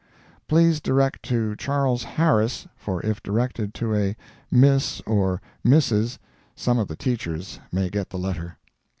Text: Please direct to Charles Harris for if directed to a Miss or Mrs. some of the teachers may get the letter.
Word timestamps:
Please 0.47 0.81
direct 0.81 1.21
to 1.25 1.55
Charles 1.55 2.01
Harris 2.03 2.67
for 2.75 3.01
if 3.05 3.21
directed 3.21 3.71
to 3.75 3.93
a 3.93 4.15
Miss 4.49 4.99
or 5.01 5.39
Mrs. 5.63 6.17
some 6.55 6.79
of 6.79 6.87
the 6.87 6.95
teachers 6.95 7.59
may 7.71 7.87
get 7.87 8.09
the 8.09 8.17
letter. 8.17 8.57